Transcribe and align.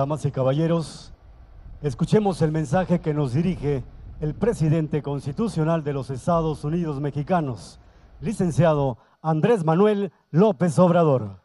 damas 0.00 0.24
y 0.24 0.30
caballeros, 0.30 1.12
escuchemos 1.82 2.40
el 2.40 2.52
mensaje 2.52 3.02
que 3.02 3.12
nos 3.12 3.34
dirige 3.34 3.84
el 4.22 4.34
presidente 4.34 5.02
constitucional 5.02 5.84
de 5.84 5.92
los 5.92 6.08
Estados 6.08 6.64
Unidos 6.64 6.98
mexicanos, 7.00 7.78
licenciado 8.22 8.96
Andrés 9.20 9.62
Manuel 9.62 10.10
López 10.30 10.78
Obrador. 10.78 11.42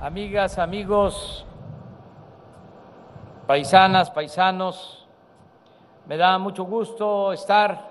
Amigas, 0.00 0.58
amigos, 0.58 1.44
paisanas, 3.46 4.10
paisanos, 4.10 5.06
me 6.06 6.16
da 6.16 6.38
mucho 6.38 6.64
gusto 6.64 7.30
estar 7.34 7.90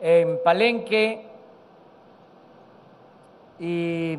en 0.00 0.38
Palenque 0.44 1.27
y 3.58 4.18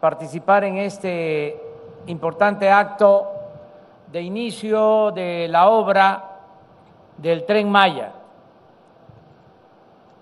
participar 0.00 0.64
en 0.64 0.78
este 0.78 1.60
importante 2.06 2.70
acto 2.70 3.30
de 4.12 4.22
inicio 4.22 5.10
de 5.10 5.48
la 5.48 5.68
obra 5.68 6.40
del 7.16 7.44
tren 7.44 7.68
Maya. 7.68 8.12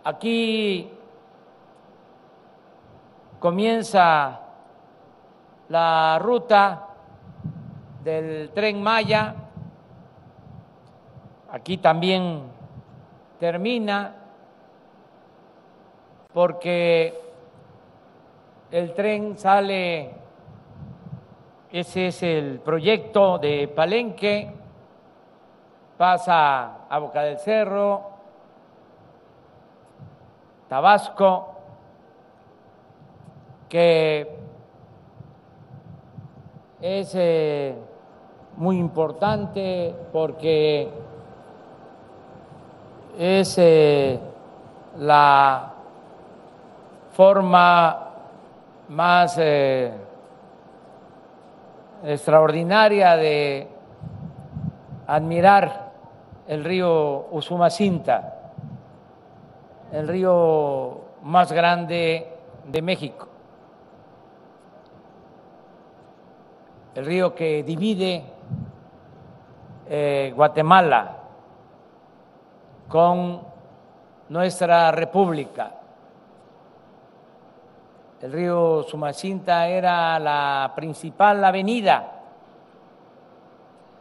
Aquí 0.04 0.90
comienza 3.38 4.40
la 5.68 6.18
ruta 6.20 6.88
del 8.02 8.50
tren 8.50 8.82
Maya, 8.82 9.34
aquí 11.50 11.78
también 11.78 12.42
termina 13.38 14.14
porque 16.32 17.31
el 18.72 18.94
tren 18.94 19.36
sale, 19.36 20.10
ese 21.70 22.06
es 22.06 22.22
el 22.22 22.58
proyecto 22.60 23.36
de 23.36 23.68
Palenque, 23.68 24.50
pasa 25.98 26.86
a 26.88 26.98
Boca 26.98 27.20
del 27.20 27.38
Cerro, 27.38 28.02
Tabasco, 30.70 31.48
que 33.68 34.36
es 36.80 37.14
eh, 37.14 37.74
muy 38.56 38.78
importante 38.78 39.94
porque 40.10 40.88
es 43.18 43.54
eh, 43.58 44.18
la 44.96 45.74
forma 47.12 48.01
más 48.92 49.36
eh, 49.38 49.90
extraordinaria 52.04 53.16
de 53.16 53.66
admirar 55.06 55.92
el 56.46 56.62
río 56.62 57.28
Usumacinta, 57.30 58.52
el 59.92 60.08
río 60.08 61.00
más 61.22 61.50
grande 61.52 62.36
de 62.66 62.82
México, 62.82 63.28
el 66.94 67.06
río 67.06 67.34
que 67.34 67.62
divide 67.62 68.24
eh, 69.88 70.32
Guatemala 70.36 71.16
con 72.88 73.40
nuestra 74.28 74.90
república. 74.90 75.81
El 78.22 78.30
río 78.30 78.84
Sumacinta 78.84 79.66
era 79.66 80.16
la 80.20 80.72
principal 80.76 81.44
avenida 81.44 82.20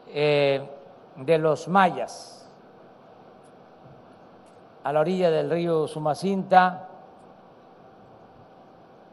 eh, 0.09 0.61
de 1.15 1.37
los 1.39 1.67
mayas. 1.67 2.47
A 4.83 4.93
la 4.93 4.99
orilla 4.99 5.31
del 5.31 5.49
río 5.49 5.87
Sumacinta 5.87 6.87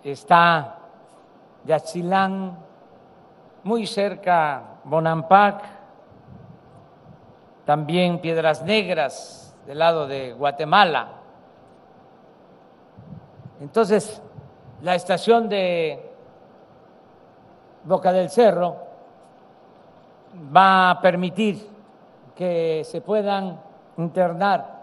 está 0.04 0.76
Yaxchilán, 1.64 2.58
muy 3.64 3.86
cerca 3.86 4.62
Bonampak, 4.84 5.62
también 7.64 8.20
Piedras 8.20 8.62
Negras 8.62 9.56
del 9.64 9.78
lado 9.78 10.06
de 10.06 10.34
Guatemala. 10.34 11.08
Entonces, 13.58 14.20
la 14.82 14.94
estación 14.94 15.48
de 15.48 16.10
Boca 17.84 18.12
del 18.12 18.30
Cerro 18.30 18.76
va 20.54 20.90
a 20.90 21.00
permitir 21.00 21.68
que 22.36 22.82
se 22.84 23.00
puedan 23.00 23.60
internar 23.96 24.78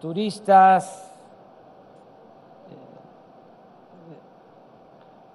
turistas, 0.00 1.10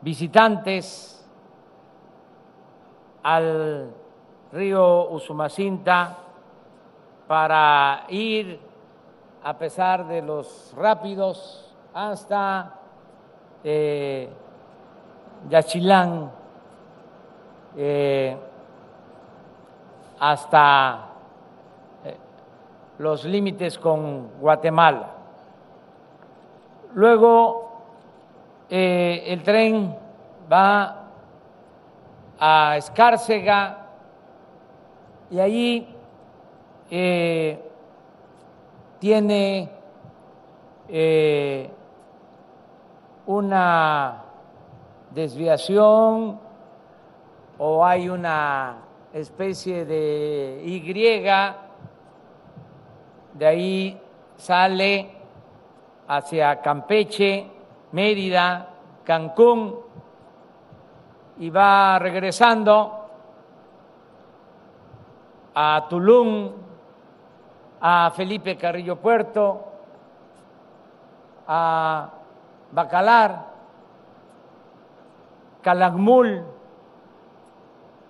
visitantes 0.01 1.25
al 3.23 3.91
río 4.51 5.09
Usumacinta 5.09 6.17
para 7.27 8.05
ir 8.09 8.68
a 9.43 9.57
pesar 9.57 10.07
de 10.07 10.21
los 10.21 10.73
rápidos, 10.75 11.73
hasta 11.93 12.75
eh, 13.63 14.29
Yachilán, 15.49 16.31
eh, 17.77 18.37
hasta 20.19 21.05
eh, 22.03 22.17
los 22.97 23.23
límites 23.23 23.77
con 23.79 24.39
Guatemala. 24.39 25.11
Luego 26.93 27.67
el 28.69 29.41
tren 29.41 29.97
va 30.51 31.05
a 32.39 32.77
Escárcega 32.77 33.87
y 35.31 35.39
allí 35.39 35.87
tiene 38.99 39.69
eh, 40.87 41.69
una 43.25 44.23
desviación 45.11 46.39
o 47.57 47.85
hay 47.85 48.09
una 48.09 48.77
especie 49.13 49.85
de 49.85 50.61
Y, 50.65 50.93
de 53.33 53.45
ahí 53.45 54.01
sale 54.35 55.11
hacia 56.07 56.61
Campeche, 56.61 57.47
Mérida, 57.91 58.69
Cancún 59.03 59.75
y 61.37 61.49
va 61.49 61.97
regresando 61.99 63.09
a 65.55 65.85
Tulum, 65.89 66.51
a 67.81 68.11
Felipe 68.15 68.57
Carrillo 68.57 68.97
Puerto, 68.97 69.65
a 71.47 72.09
Bacalar, 72.71 73.47
Calakmul 75.61 76.43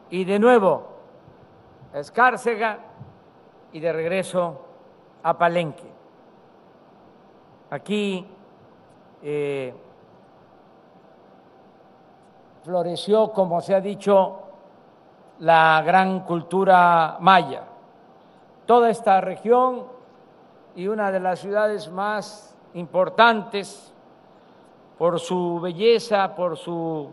y 0.10 0.24
de 0.24 0.40
nuevo 0.40 0.88
a 1.94 2.00
Escárcega 2.00 2.80
y 3.72 3.80
de 3.80 3.94
regreso 3.94 4.66
a 5.24 5.38
Palenque. 5.38 5.90
Aquí 7.72 8.28
eh, 9.22 9.74
floreció, 12.64 13.32
como 13.32 13.62
se 13.62 13.76
ha 13.76 13.82
dicho, 13.82 14.40
la 15.40 15.82
gran 15.86 16.22
cultura 16.22 17.18
maya 17.20 17.69
toda 18.70 18.92
esta 18.92 19.20
región 19.20 19.88
y 20.76 20.88
una 20.88 21.12
de 21.12 21.20
las 21.20 21.40
ciudades 21.40 21.92
más 21.92 22.56
importantes 22.76 23.92
por 24.96 25.20
su 25.20 25.60
belleza, 25.60 26.36
por 26.36 26.56
su 26.56 27.10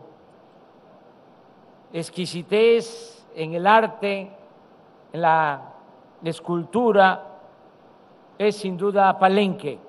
exquisitez 1.91 3.25
en 3.33 3.55
el 3.55 3.65
arte, 3.65 4.31
en 5.11 5.19
la 5.19 5.73
escultura, 6.23 7.23
es 8.37 8.55
sin 8.55 8.77
duda 8.77 9.17
Palenque, 9.17 9.79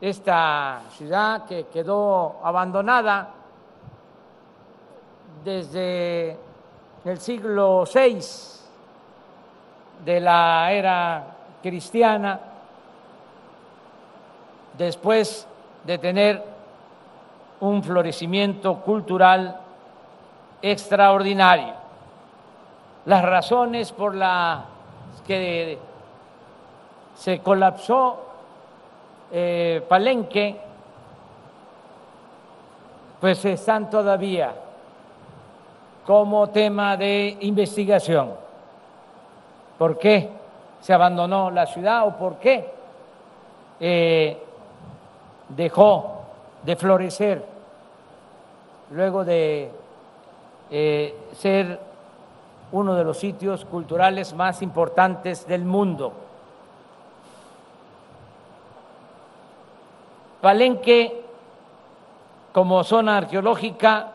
esta 0.00 0.84
ciudad 0.88 1.44
que 1.44 1.66
quedó 1.66 2.40
abandonada 2.42 3.28
desde 5.44 6.38
el 7.04 7.18
siglo 7.18 7.84
VI 7.84 8.59
de 10.04 10.20
la 10.20 10.72
era 10.72 11.24
cristiana 11.62 12.40
después 14.76 15.46
de 15.84 15.98
tener 15.98 16.42
un 17.60 17.82
florecimiento 17.82 18.76
cultural 18.76 19.60
extraordinario. 20.62 21.74
Las 23.06 23.24
razones 23.24 23.92
por 23.92 24.14
las 24.14 24.60
que 25.26 25.78
se 27.14 27.40
colapsó 27.40 28.30
eh, 29.32 29.84
Palenque, 29.88 30.60
pues 33.20 33.44
están 33.44 33.90
todavía 33.90 34.52
como 36.06 36.48
tema 36.48 36.96
de 36.96 37.36
investigación. 37.40 38.32
¿Por 39.80 39.96
qué 39.96 40.28
se 40.82 40.92
abandonó 40.92 41.50
la 41.50 41.64
ciudad 41.64 42.06
o 42.06 42.14
por 42.18 42.36
qué 42.36 42.70
eh, 43.80 44.44
dejó 45.48 46.20
de 46.62 46.76
florecer 46.76 47.42
luego 48.90 49.24
de 49.24 49.70
eh, 50.70 51.16
ser 51.32 51.80
uno 52.72 52.94
de 52.94 53.04
los 53.04 53.16
sitios 53.16 53.64
culturales 53.64 54.34
más 54.34 54.60
importantes 54.60 55.46
del 55.46 55.64
mundo. 55.64 56.12
Palenque, 60.42 61.24
como 62.52 62.84
zona 62.84 63.16
arqueológica, 63.16 64.12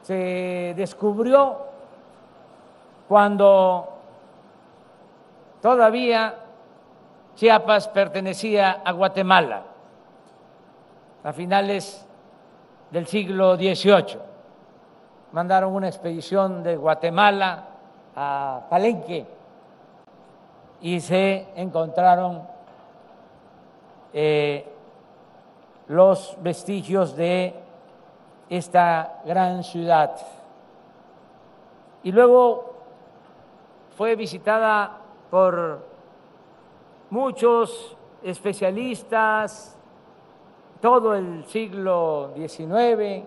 se 0.00 0.72
descubrió 0.74 1.58
cuando 3.06 3.95
todavía 5.60 6.46
Chiapas 7.36 7.88
pertenecía 7.88 8.82
a 8.82 8.92
Guatemala, 8.92 9.62
a 11.22 11.32
finales 11.32 12.06
del 12.90 13.06
siglo 13.06 13.56
XVIII. 13.56 14.18
Mandaron 15.32 15.74
una 15.74 15.88
expedición 15.88 16.62
de 16.62 16.76
Guatemala 16.76 17.64
a 18.14 18.62
Palenque 18.70 19.26
y 20.80 20.98
se 21.00 21.48
encontraron 21.56 22.42
eh, 24.14 24.66
los 25.88 26.36
vestigios 26.40 27.14
de 27.16 27.54
esta 28.48 29.20
gran 29.26 29.62
ciudad. 29.62 30.16
Y 32.02 32.12
luego 32.12 32.76
fue 33.96 34.16
visitada 34.16 35.00
por 35.30 35.80
muchos 37.10 37.96
especialistas, 38.22 39.76
todo 40.80 41.14
el 41.14 41.44
siglo 41.46 42.30
XIX, 42.36 43.24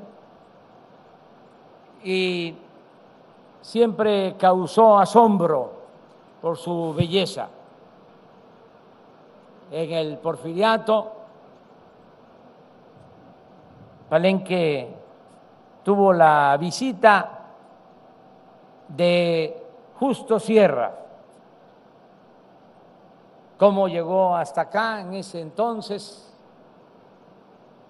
y 2.03 2.55
siempre 3.61 4.35
causó 4.37 4.99
asombro 4.99 5.71
por 6.41 6.57
su 6.57 6.93
belleza. 6.93 7.49
En 9.71 9.91
el 9.91 10.17
porfiriato, 10.17 11.11
Palenque 14.09 14.95
tuvo 15.83 16.11
la 16.11 16.57
visita 16.59 17.39
de 18.87 19.63
Justo 19.99 20.39
Sierra. 20.39 20.95
¿Cómo 23.59 23.89
llegó 23.89 24.38
hasta 24.38 24.61
acá 24.61 25.01
en 25.01 25.15
ese 25.15 25.41
entonces? 25.41 26.33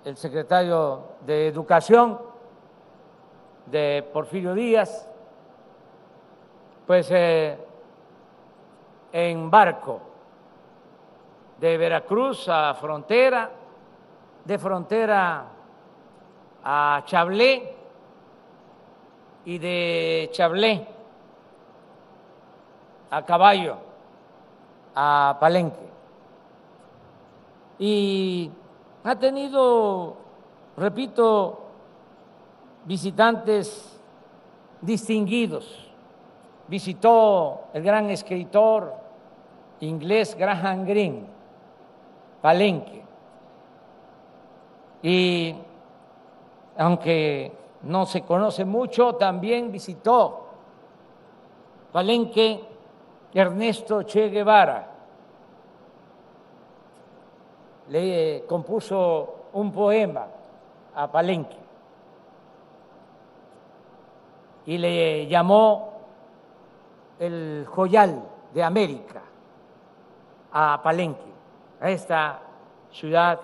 El 0.03 0.17
secretario 0.17 1.03
de 1.27 1.47
Educación 1.47 2.19
de 3.67 4.03
Porfirio 4.11 4.55
Díaz, 4.55 5.07
pues 6.87 7.07
eh, 7.11 7.55
en 9.11 9.51
barco 9.51 10.01
de 11.59 11.77
Veracruz 11.77 12.49
a 12.49 12.73
frontera, 12.73 13.51
de 14.45 14.57
frontera 14.57 15.45
a 16.63 17.03
Chablé 17.05 17.75
y 19.45 19.59
de 19.59 20.31
Chablé 20.33 20.87
a 23.11 23.23
caballo 23.23 23.88
a 25.01 25.37
Palenque. 25.39 25.87
Y 27.79 28.51
ha 29.05 29.15
tenido, 29.15 30.17
repito, 30.75 31.61
visitantes 32.83 33.97
distinguidos. 34.81 35.89
Visitó 36.67 37.61
el 37.73 37.81
gran 37.81 38.09
escritor 38.09 38.93
inglés 39.79 40.35
Graham 40.37 40.85
Greene, 40.85 41.23
Palenque. 42.41 43.01
Y 45.01 45.55
aunque 46.77 47.53
no 47.83 48.05
se 48.05 48.23
conoce 48.23 48.65
mucho, 48.65 49.15
también 49.15 49.71
visitó 49.71 50.47
Palenque 51.93 52.61
Ernesto 53.33 54.03
Che 54.03 54.29
Guevara. 54.29 54.88
Le 57.89 58.45
compuso 58.47 59.49
un 59.53 59.71
poema 59.71 60.27
a 60.95 61.11
Palenque 61.11 61.57
y 64.65 64.77
le 64.77 65.27
llamó 65.27 65.93
el 67.19 67.65
joyal 67.67 68.23
de 68.53 68.63
América 68.63 69.21
a 70.51 70.81
Palenque, 70.81 71.31
a 71.81 71.89
esta 71.89 72.39
ciudad 72.91 73.39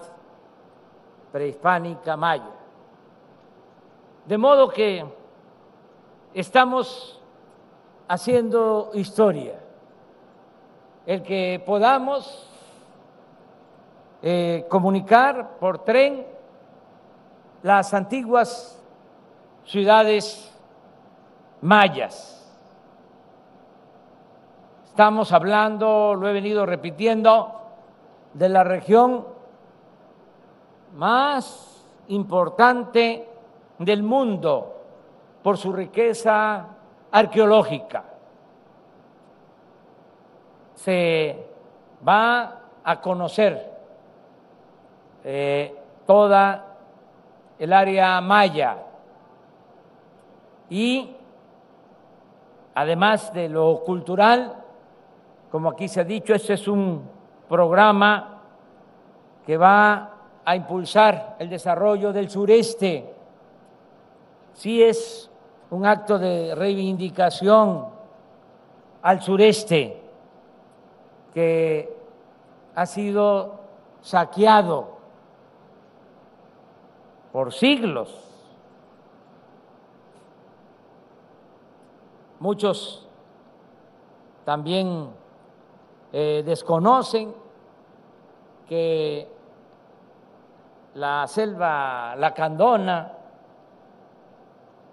prehispánica 1.31 2.15
maya. 2.15 2.51
De 4.25 4.38
modo 4.38 4.69
que 4.69 5.06
estamos 6.33 7.19
haciendo 8.07 8.91
historia. 8.93 9.60
El 11.05 11.22
que 11.24 11.62
podamos 11.65 12.50
eh, 14.27 14.65
comunicar 14.70 15.60
por 15.60 15.84
tren 15.84 16.25
las 17.62 17.94
antiguas 17.94 18.84
ciudades 19.65 20.51
mayas. 21.62 22.44
Estamos 24.86 25.32
hablando, 25.32 26.15
lo 26.15 26.27
he 26.27 26.34
venido 26.34 26.65
repitiendo, 26.65 27.62
de 28.34 28.50
la 28.50 28.63
región 28.63 29.27
más 30.96 31.86
importante 32.08 33.29
del 33.77 34.01
mundo 34.01 34.75
por 35.44 35.60
su 35.60 35.72
riqueza 35.72 36.65
arqueológica. 37.12 38.03
Se 40.74 41.48
va 42.03 42.62
a 42.84 43.01
conocer 43.01 43.75
eh, 45.27 45.75
toda 46.05 46.77
el 47.58 47.74
área 47.74 48.22
maya. 48.22 48.77
Y 50.70 51.15
además 52.75 53.34
de 53.34 53.50
lo 53.50 53.84
cultural, 53.84 54.53
como 55.50 55.70
aquí 55.70 55.88
se 55.88 56.01
ha 56.01 56.03
dicho, 56.03 56.36
este 56.36 56.53
es 56.53 56.67
un 56.67 57.01
programa 57.50 58.44
que 59.48 59.58
va 59.58 60.12
a 60.46 60.55
impulsar 60.55 61.38
el 61.39 61.50
desarrollo 61.50 62.13
del 62.13 62.29
sureste. 62.29 63.12
Sí 64.53 64.84
es 64.84 65.32
un 65.72 65.88
acto 65.88 66.20
de 66.20 66.53
reivindicación 66.53 67.88
al 69.01 69.22
sureste 69.24 70.01
que 71.34 71.96
ha 72.75 72.86
sido 72.86 73.55
saqueado 74.01 74.95
por 77.36 77.51
siglos. 77.51 78.18
Muchos 82.39 83.06
también 84.46 85.10
eh, 86.13 86.44
desconocen 86.46 87.36
que 88.70 89.27
la 90.94 91.27
selva 91.27 92.15
lacandona 92.15 93.12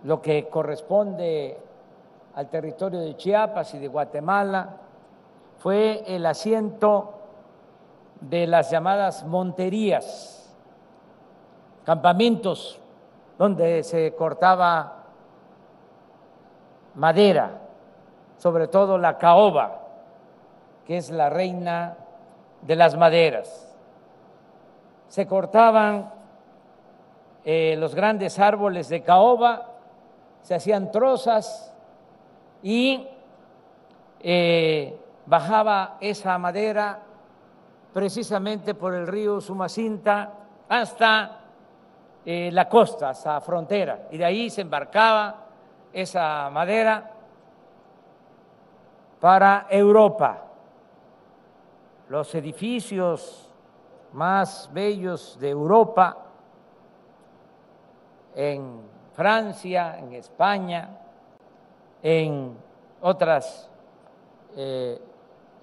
lo 0.03 0.21
que 0.21 0.49
corresponde 0.49 1.57
al 2.35 2.51
territorio 2.51 2.99
de 3.03 3.17
Chiapas 3.17 3.73
y 3.75 3.79
de 3.79 3.87
Guatemala, 3.87 4.79
fue 5.59 6.03
el 6.09 6.27
asiento 6.27 7.21
de 8.21 8.49
las 8.49 8.69
llamadas 8.69 9.25
monterías, 9.25 10.42
campamentos 11.85 12.79
donde 13.39 13.83
se 13.83 14.15
cortaba 14.15 15.05
madera, 16.95 17.59
sobre 18.39 18.69
todo 18.69 18.99
la 18.99 19.19
caoba, 19.19 19.81
que 20.87 20.97
es 20.97 21.11
la 21.11 21.31
reina 21.31 21.97
de 22.61 22.77
las 22.77 22.97
maderas. 22.97 23.75
Se 25.09 25.27
cortaban 25.27 26.11
eh, 27.45 27.77
los 27.79 27.95
grandes 27.95 28.39
árboles 28.39 28.89
de 28.89 29.03
caoba, 29.03 29.69
se 30.43 30.55
hacían 30.55 30.91
trozas 30.91 31.75
y 32.63 33.09
eh, 34.21 34.99
bajaba 35.27 35.97
esa 36.01 36.39
madera 36.39 37.01
precisamente 37.93 38.75
por 38.75 38.95
el 38.95 39.07
río 39.07 39.41
Sumacinta 39.41 40.31
hasta 40.69 41.42
eh, 42.25 42.51
la 42.53 42.69
costa, 42.69 43.11
hasta 43.11 43.41
frontera, 43.41 44.07
y 44.11 44.19
de 44.19 44.25
ahí 44.25 44.51
se 44.51 44.61
embarcaba 44.61 45.47
esa 45.93 46.49
madera 46.51 47.11
para 49.21 49.67
Europa. 49.69 50.45
Los 52.09 52.35
edificios 52.35 53.51
más 54.13 54.71
bellos 54.73 55.37
de 55.41 55.51
Europa, 55.51 56.17
en 58.35 58.83
Francia, 59.15 59.99
en 59.99 60.13
España, 60.15 60.99
en 62.03 62.57
otras, 63.01 63.69
eh, 64.57 65.01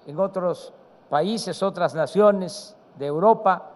en 0.06 0.20
otros 0.20 0.72
países, 1.08 1.62
otras 1.62 1.94
naciones 1.94 2.76
de 2.96 3.06
Europa, 3.06 3.70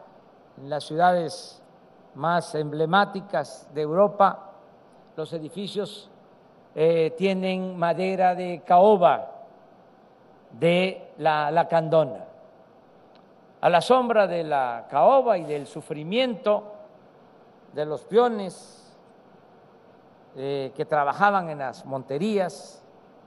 en 0.59 0.71
las 0.71 0.85
ciudades 0.85 1.64
más 2.15 2.55
emblemáticas 2.55 3.73
de 3.75 3.83
Europa, 3.83 4.53
los 5.17 5.33
edificios 5.33 6.11
eh, 6.75 7.15
tienen 7.17 7.77
madera 7.79 8.35
de 8.35 8.63
caoba, 8.65 9.31
de 10.53 11.13
la 11.19 11.51
lacandona. 11.51 12.25
A 13.61 13.69
la 13.69 13.81
sombra 13.81 14.27
de 14.27 14.45
la 14.45 14.87
caoba 14.91 15.39
y 15.39 15.45
del 15.45 15.67
sufrimiento 15.67 16.73
de 17.73 17.87
los 17.87 18.05
peones 18.05 18.97
eh, 20.37 20.73
que 20.77 20.85
trabajaban 20.85 21.49
en 21.51 21.59
las 21.59 21.85
monterías 21.85 22.83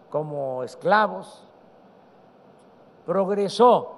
como 0.09 0.63
esclavos, 0.63 1.43
progresó 3.05 3.97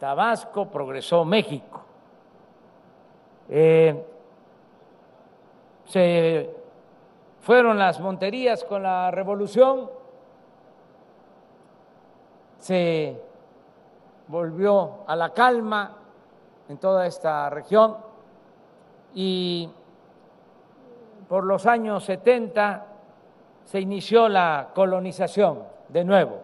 Tabasco, 0.00 0.66
progresó 0.66 1.24
México. 1.26 1.82
Eh, 3.52 4.06
se 5.86 6.54
fueron 7.40 7.76
las 7.78 7.98
monterías 7.98 8.62
con 8.62 8.84
la 8.84 9.10
revolución, 9.10 9.90
se 12.60 13.20
volvió 14.28 14.98
a 15.06 15.16
la 15.16 15.30
calma 15.30 15.96
en 16.68 16.78
toda 16.78 17.06
esta 17.06 17.50
región 17.50 17.96
y 19.14 19.68
por 21.28 21.42
los 21.42 21.66
años 21.66 22.04
70 22.04 22.86
se 23.64 23.80
inició 23.80 24.28
la 24.28 24.68
colonización 24.72 25.64
de 25.88 26.04
nuevo 26.04 26.38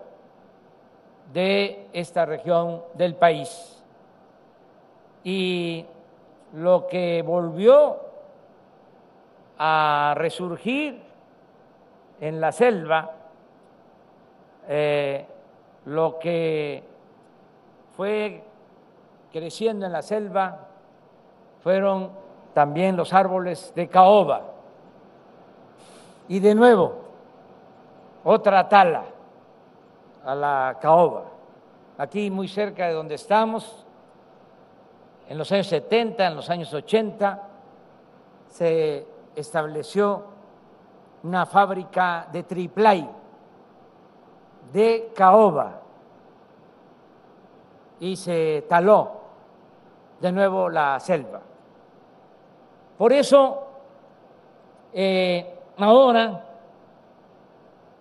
de 1.32 1.88
esta 1.92 2.24
región 2.24 2.82
del 2.94 3.14
país. 3.14 3.82
Y 5.22 5.84
lo 6.54 6.86
que 6.86 7.22
volvió 7.22 7.98
a 9.58 10.14
resurgir 10.16 11.02
en 12.20 12.40
la 12.40 12.52
selva, 12.52 13.10
eh, 14.68 15.26
lo 15.86 16.18
que 16.18 16.82
fue 17.96 18.42
creciendo 19.32 19.86
en 19.86 19.92
la 19.92 20.02
selva 20.02 20.66
fueron 21.62 22.10
también 22.54 22.96
los 22.96 23.12
árboles 23.12 23.72
de 23.74 23.88
caoba. 23.88 24.42
Y 26.28 26.40
de 26.40 26.54
nuevo, 26.54 26.94
otra 28.24 28.68
tala 28.68 29.04
a 30.24 30.34
la 30.34 30.78
caoba. 30.80 31.24
Aquí 31.98 32.30
muy 32.30 32.48
cerca 32.48 32.88
de 32.88 32.92
donde 32.92 33.14
estamos, 33.14 33.85
en 35.28 35.38
los 35.38 35.50
años 35.52 35.66
70, 35.66 36.26
en 36.26 36.36
los 36.36 36.50
años 36.50 36.72
80, 36.72 37.42
se 38.48 39.06
estableció 39.34 40.24
una 41.22 41.46
fábrica 41.46 42.28
de 42.32 42.42
triplay 42.44 43.08
de 44.72 45.12
caoba 45.14 45.80
y 48.00 48.16
se 48.16 48.64
taló 48.68 49.12
de 50.20 50.32
nuevo 50.32 50.68
la 50.68 50.98
selva. 51.00 51.40
Por 52.96 53.12
eso, 53.12 53.66
eh, 54.92 55.58
ahora 55.78 56.44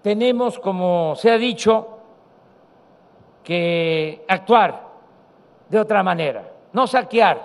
tenemos, 0.01 0.59
como 0.59 1.15
se 1.15 1.31
ha 1.31 1.37
dicho, 1.37 1.87
que 3.43 4.25
actuar 4.27 4.81
de 5.69 5.79
otra 5.79 6.01
manera, 6.03 6.54
no 6.75 6.87
saquear, 6.87 7.39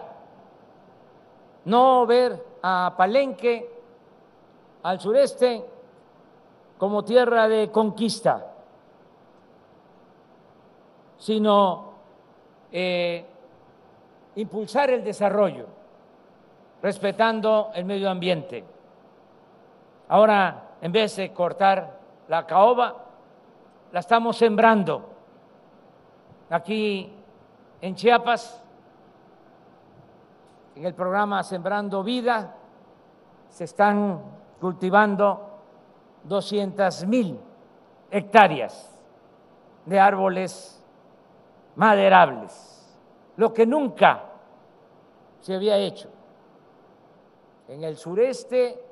no 1.64 2.04
ver 2.04 2.58
a 2.60 2.92
Palenque 2.96 3.70
al 4.82 4.98
sureste 4.98 5.64
como 6.76 7.04
tierra 7.04 7.46
de 7.46 7.70
conquista, 7.70 8.44
sino 11.16 11.92
eh, 12.72 13.24
impulsar 14.34 14.90
el 14.90 15.04
desarrollo, 15.04 15.66
respetando 16.82 17.70
el 17.72 17.84
medio 17.84 18.10
ambiente. 18.10 18.64
Ahora, 20.08 20.70
en 20.82 20.90
vez 20.90 21.14
de 21.14 21.32
cortar 21.32 22.00
la 22.26 22.44
caoba, 22.44 22.96
la 23.92 24.00
estamos 24.00 24.36
sembrando 24.36 25.10
Aquí 26.50 27.08
en 27.80 27.94
Chiapas, 27.94 28.60
en 30.80 30.86
el 30.86 30.94
programa 30.94 31.42
Sembrando 31.42 32.02
Vida, 32.02 32.54
se 33.50 33.64
están 33.64 34.18
cultivando 34.58 35.58
200 36.24 37.04
mil 37.04 37.38
hectáreas 38.10 38.98
de 39.84 40.00
árboles 40.00 40.82
maderables, 41.76 42.98
lo 43.36 43.52
que 43.52 43.66
nunca 43.66 44.24
se 45.40 45.54
había 45.54 45.76
hecho. 45.76 46.08
En 47.68 47.84
el 47.84 47.98
sureste, 47.98 48.82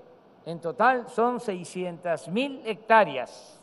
en 0.45 0.61
total, 0.61 1.09
son 1.09 1.40
600 1.40 2.28
mil 2.28 2.61
hectáreas. 2.66 3.62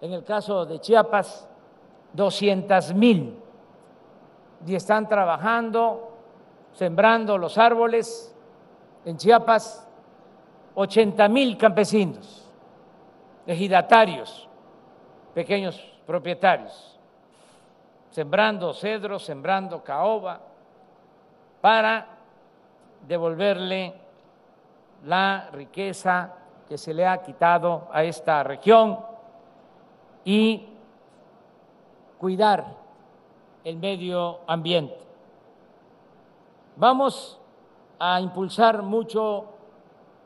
En 0.00 0.12
el 0.12 0.22
caso 0.22 0.64
de 0.66 0.78
Chiapas, 0.78 1.48
200 2.12 2.94
mil 2.94 3.42
y 4.64 4.76
están 4.76 5.08
trabajando, 5.08 6.09
sembrando 6.72 7.36
los 7.38 7.58
árboles 7.58 8.34
en 9.04 9.16
Chiapas, 9.16 9.86
80 10.74 11.28
mil 11.28 11.56
campesinos, 11.56 12.48
ejidatarios, 13.46 14.48
pequeños 15.34 15.80
propietarios, 16.06 16.98
sembrando 18.10 18.72
cedros, 18.72 19.24
sembrando 19.24 19.82
caoba, 19.82 20.40
para 21.60 22.06
devolverle 23.06 23.94
la 25.04 25.48
riqueza 25.52 26.34
que 26.68 26.78
se 26.78 26.94
le 26.94 27.06
ha 27.06 27.22
quitado 27.22 27.88
a 27.92 28.04
esta 28.04 28.42
región 28.42 29.00
y 30.24 30.68
cuidar 32.18 32.64
el 33.64 33.76
medio 33.76 34.40
ambiente. 34.46 35.09
Vamos 36.80 37.38
a 37.98 38.18
impulsar 38.22 38.80
mucho 38.80 39.44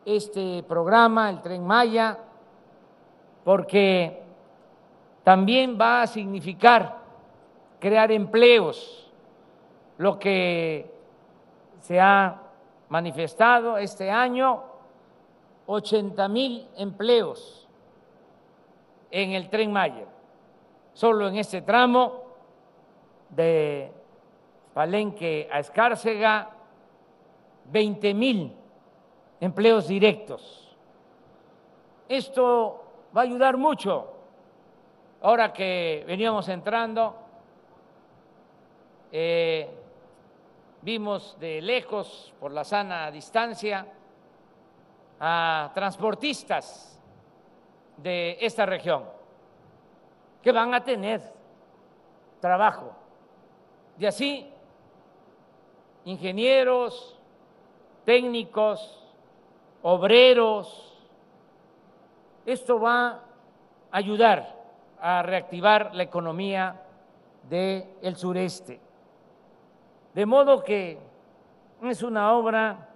este 0.04 0.62
programa, 0.62 1.28
el 1.28 1.42
tren 1.42 1.66
Maya, 1.66 2.16
porque 3.42 4.22
también 5.24 5.76
va 5.76 6.02
a 6.02 6.06
significar 6.06 6.98
crear 7.80 8.12
empleos, 8.12 9.10
lo 9.98 10.16
que 10.16 10.94
se 11.80 11.98
ha 12.00 12.40
manifestado 12.88 13.76
este 13.76 14.08
año, 14.08 14.62
80 15.66 16.28
mil 16.28 16.68
empleos 16.76 17.68
en 19.10 19.32
el 19.32 19.50
tren 19.50 19.72
Maya 19.72 20.06
solo 20.92 21.26
en 21.26 21.34
este 21.34 21.62
tramo 21.62 22.22
de 23.30 23.92
Palenque 24.74 25.48
a 25.50 25.60
Escárcega 25.60 26.50
20 27.66 28.14
mil 28.14 28.52
empleos 29.40 29.86
directos. 29.86 30.76
Esto 32.08 32.84
va 33.16 33.22
a 33.22 33.24
ayudar 33.24 33.56
mucho. 33.56 34.10
Ahora 35.22 35.52
que 35.52 36.04
veníamos 36.06 36.48
entrando, 36.48 37.16
eh, 39.12 39.70
vimos 40.82 41.38
de 41.38 41.62
lejos, 41.62 42.34
por 42.40 42.50
la 42.50 42.64
sana 42.64 43.10
distancia, 43.10 43.86
a 45.20 45.70
transportistas 45.72 47.00
de 47.96 48.36
esta 48.40 48.66
región 48.66 49.04
que 50.42 50.52
van 50.52 50.74
a 50.74 50.84
tener 50.84 51.22
trabajo. 52.40 52.92
Y 53.98 54.04
así, 54.04 54.53
ingenieros, 56.04 57.18
técnicos, 58.04 59.04
obreros, 59.82 60.94
esto 62.46 62.78
va 62.78 63.06
a 63.08 63.20
ayudar 63.90 64.54
a 65.00 65.22
reactivar 65.22 65.94
la 65.94 66.02
economía 66.02 66.80
del 67.48 68.16
sureste. 68.16 68.80
De 70.14 70.26
modo 70.26 70.62
que 70.62 70.98
es 71.82 72.02
una 72.02 72.32
obra 72.34 72.88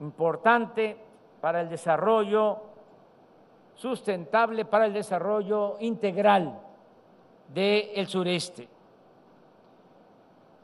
importante 0.00 0.96
para 1.40 1.60
el 1.60 1.68
desarrollo 1.68 2.58
sustentable, 3.74 4.64
para 4.64 4.86
el 4.86 4.92
desarrollo 4.92 5.76
integral 5.80 6.58
del 7.48 8.06
sureste. 8.06 8.68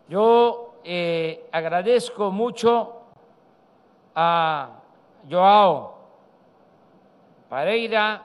Yo 0.08 0.67
eh, 0.84 1.48
agradezco 1.52 2.30
mucho 2.30 3.02
a 4.14 4.70
Joao 5.28 5.98
Pareira, 7.48 8.22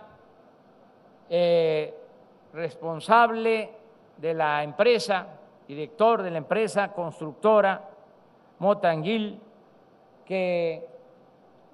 eh, 1.30 1.94
responsable 2.54 3.70
de 4.18 4.34
la 4.34 4.64
empresa, 4.64 5.28
director 5.68 6.22
de 6.22 6.32
la 6.32 6.40
empresa 6.40 6.92
constructora 6.92 7.90
Motanguil, 8.60 9.40
que 10.26 10.88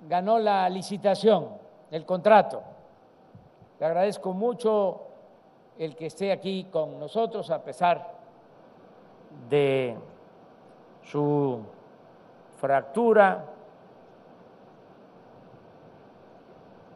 ganó 0.07 0.37
la 0.37 0.69
licitación, 0.69 1.49
el 1.91 2.05
contrato. 2.05 2.61
Le 3.79 3.85
agradezco 3.85 4.33
mucho 4.33 5.01
el 5.77 5.95
que 5.95 6.05
esté 6.05 6.31
aquí 6.31 6.67
con 6.71 6.99
nosotros 6.99 7.49
a 7.49 7.63
pesar 7.63 8.15
de 9.49 9.97
su 11.03 11.61
fractura 12.59 13.45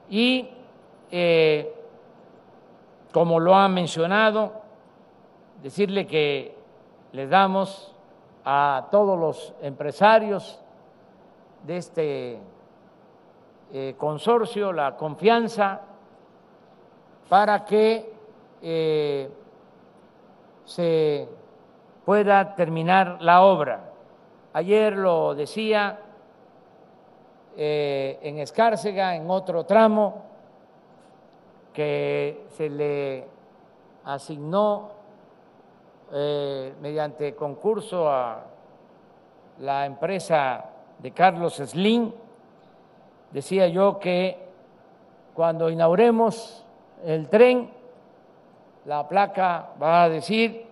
y 0.10 0.50
eh, 1.12 1.74
como 3.12 3.40
lo 3.40 3.56
ha 3.56 3.68
mencionado, 3.70 4.54
decirle 5.62 6.08
que 6.08 6.58
le 7.12 7.28
damos 7.28 7.94
a 8.44 8.88
todos 8.90 9.18
los 9.18 9.54
empresarios 9.62 10.60
de 11.64 11.78
este 11.78 12.40
eh, 13.72 13.96
consorcio 13.98 14.74
la 14.74 14.98
confianza 14.98 15.82
para 17.30 17.64
que 17.64 18.14
eh, 18.62 19.30
se 20.66 21.28
pueda 22.06 22.56
terminar 22.56 23.18
la 23.22 23.44
obra. 23.44 23.93
Ayer 24.54 24.96
lo 24.96 25.34
decía 25.34 26.00
eh, 27.58 28.20
en 28.22 28.38
Escárcega, 28.38 29.16
en 29.16 29.28
otro 29.30 29.64
tramo, 29.64 30.24
que 31.74 32.46
se 32.50 32.70
le 32.70 33.28
asignó 34.06 34.92
eh, 36.12 36.76
mediante 36.80 37.36
concurso 37.36 38.08
a 38.08 38.44
la 39.60 39.88
empresa 39.88 40.66
de 41.00 41.12
Carlos 41.12 41.56
Slim, 41.56 42.12
decía 43.32 43.68
yo 43.70 43.98
que 43.98 44.38
cuando 45.34 45.72
inauguremos 45.72 46.64
el 47.04 47.28
tren, 47.28 47.72
la 48.86 49.08
placa 49.08 49.72
va 49.82 50.04
a 50.04 50.10
decir 50.10 50.68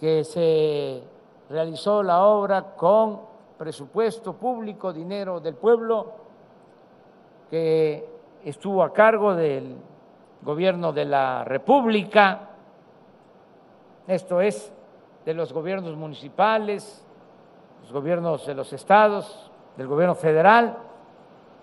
que 0.00 0.24
se 0.24 1.02
realizó 1.50 2.02
la 2.02 2.22
obra 2.22 2.74
con 2.76 3.20
presupuesto 3.58 4.34
público, 4.34 4.92
dinero 4.92 5.40
del 5.40 5.56
pueblo, 5.56 6.12
que 7.50 8.08
estuvo 8.44 8.82
a 8.84 8.92
cargo 8.92 9.34
del 9.34 9.76
gobierno 10.42 10.92
de 10.92 11.04
la 11.04 11.44
República, 11.44 12.50
esto 14.06 14.40
es, 14.40 14.72
de 15.24 15.34
los 15.34 15.52
gobiernos 15.52 15.94
municipales, 15.96 17.04
los 17.82 17.92
gobiernos 17.92 18.46
de 18.46 18.54
los 18.54 18.72
estados, 18.72 19.50
del 19.76 19.88
gobierno 19.88 20.14
federal, 20.14 20.78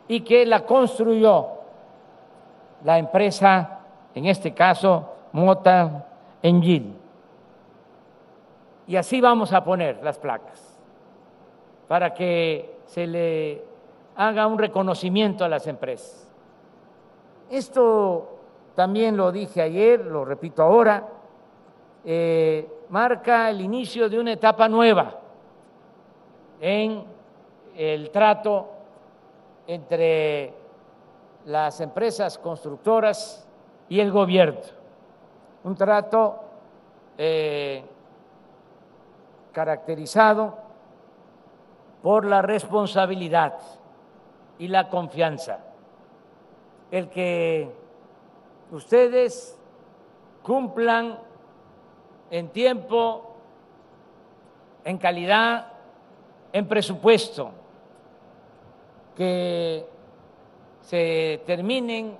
y 0.09 0.21
que 0.21 0.45
la 0.45 0.65
construyó 0.65 1.47
la 2.83 2.97
empresa, 2.97 3.79
en 4.13 4.25
este 4.25 4.53
caso, 4.53 5.13
Mota 5.31 6.05
Engil. 6.41 6.96
Y 8.87 8.95
así 8.95 9.19
vamos 9.19 9.51
a 9.53 9.63
poner 9.63 10.01
las 10.01 10.17
placas, 10.17 10.79
para 11.87 12.13
que 12.13 12.79
se 12.85 13.05
le 13.05 13.63
haga 14.15 14.47
un 14.47 14.57
reconocimiento 14.57 15.43
a 15.43 15.49
las 15.49 15.67
empresas. 15.67 16.33
Esto 17.49 18.37
también 18.75 19.17
lo 19.17 19.31
dije 19.31 19.61
ayer, 19.61 20.05
lo 20.05 20.23
repito 20.23 20.63
ahora, 20.63 21.07
eh, 22.05 22.67
marca 22.89 23.49
el 23.49 23.59
inicio 23.59 24.09
de 24.09 24.19
una 24.19 24.31
etapa 24.31 24.69
nueva 24.69 25.19
en 26.61 27.03
el 27.75 28.09
trato 28.09 28.69
entre 29.67 30.53
las 31.45 31.81
empresas 31.81 32.37
constructoras 32.37 33.47
y 33.89 33.99
el 33.99 34.11
gobierno. 34.11 34.61
Un 35.63 35.75
trato 35.75 36.39
eh, 37.17 37.83
caracterizado 39.57 40.55
por 42.03 42.25
la 42.25 42.43
responsabilidad 42.43 43.57
y 44.59 44.67
la 44.67 44.87
confianza. 44.87 45.61
El 46.91 47.09
que 47.09 47.67
ustedes 48.71 49.57
cumplan 50.43 51.17
en 52.29 52.49
tiempo, 52.49 53.33
en 54.83 54.99
calidad, 54.99 55.73
en 56.53 56.67
presupuesto, 56.67 57.49
que 59.15 59.87
se 60.81 61.41
terminen 61.47 62.15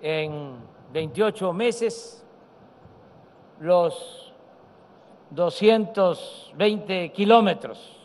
en 0.00 0.56
28 0.90 1.52
meses 1.52 2.24
los 3.58 4.29
220 5.30 7.12
kilómetros 7.12 7.96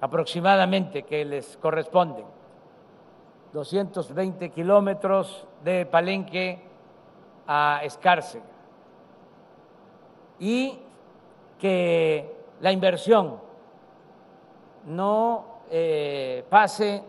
aproximadamente 0.00 1.02
que 1.02 1.24
les 1.24 1.56
corresponden. 1.56 2.26
220 3.52 4.50
kilómetros 4.50 5.46
de 5.62 5.86
Palenque 5.86 6.60
a 7.46 7.80
Escárcega. 7.84 8.44
Y 10.38 10.78
que 11.58 12.36
la 12.60 12.72
inversión 12.72 13.40
no 14.86 15.62
eh, 15.70 16.44
pase 16.50 17.02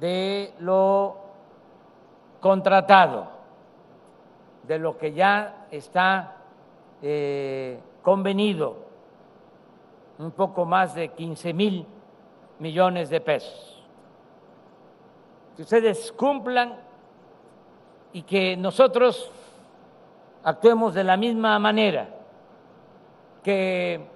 de 0.00 0.54
lo 0.60 1.16
contratado, 2.40 3.26
de 4.62 4.78
lo 4.78 4.96
que 4.96 5.12
ya 5.12 5.66
está 5.70 6.43
eh, 7.02 7.78
convenido 8.02 8.76
un 10.18 10.30
poco 10.30 10.64
más 10.64 10.94
de 10.94 11.08
15 11.08 11.52
mil 11.52 11.86
millones 12.58 13.10
de 13.10 13.20
pesos. 13.20 13.82
Que 15.56 15.62
ustedes 15.62 16.12
cumplan 16.12 16.76
y 18.12 18.22
que 18.22 18.56
nosotros 18.56 19.30
actuemos 20.44 20.94
de 20.94 21.04
la 21.04 21.16
misma 21.16 21.58
manera, 21.58 22.08
que 23.42 24.06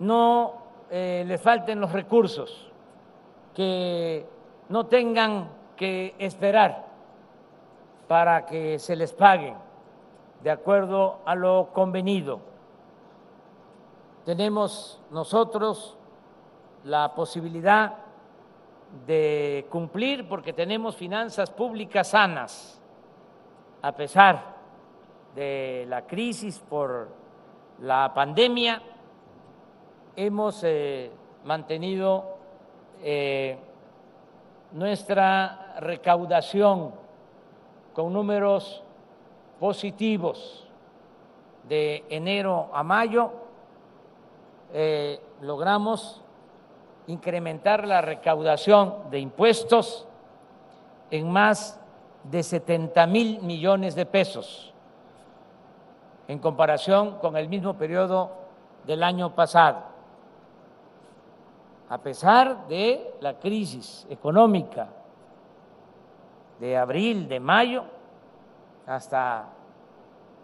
no 0.00 0.54
eh, 0.90 1.24
les 1.26 1.40
falten 1.40 1.80
los 1.80 1.92
recursos, 1.92 2.70
que 3.54 4.26
no 4.68 4.86
tengan 4.86 5.50
que 5.76 6.14
esperar 6.18 6.86
para 8.06 8.46
que 8.46 8.78
se 8.78 8.96
les 8.96 9.12
paguen 9.12 9.67
de 10.42 10.50
acuerdo 10.50 11.20
a 11.24 11.34
lo 11.34 11.70
convenido, 11.72 12.40
tenemos 14.24 15.00
nosotros 15.10 15.96
la 16.84 17.14
posibilidad 17.14 17.94
de 19.06 19.66
cumplir 19.70 20.28
porque 20.28 20.52
tenemos 20.52 20.96
finanzas 20.96 21.50
públicas 21.50 22.08
sanas, 22.08 22.80
a 23.82 23.92
pesar 23.92 24.56
de 25.34 25.86
la 25.88 26.06
crisis 26.06 26.58
por 26.68 27.08
la 27.80 28.12
pandemia, 28.14 28.82
hemos 30.16 30.62
eh, 30.64 31.10
mantenido 31.44 32.38
eh, 33.02 33.56
nuestra 34.72 35.76
recaudación 35.78 36.92
con 37.94 38.12
números 38.12 38.82
positivos 39.58 40.66
de 41.68 42.04
enero 42.08 42.70
a 42.72 42.82
mayo, 42.82 43.30
eh, 44.72 45.20
logramos 45.40 46.22
incrementar 47.06 47.86
la 47.86 48.00
recaudación 48.00 49.10
de 49.10 49.20
impuestos 49.20 50.06
en 51.10 51.30
más 51.30 51.80
de 52.24 52.42
70 52.42 53.06
mil 53.06 53.40
millones 53.42 53.94
de 53.94 54.04
pesos 54.06 54.72
en 56.28 56.38
comparación 56.38 57.18
con 57.18 57.36
el 57.36 57.48
mismo 57.48 57.74
periodo 57.74 58.30
del 58.86 59.02
año 59.02 59.34
pasado. 59.34 59.82
A 61.88 61.98
pesar 61.98 62.68
de 62.68 63.14
la 63.20 63.38
crisis 63.38 64.06
económica 64.10 64.88
de 66.60 66.76
abril, 66.76 67.28
de 67.28 67.40
mayo, 67.40 67.84
hasta 68.88 69.46